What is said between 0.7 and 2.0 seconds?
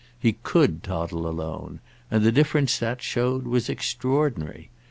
toddle alone,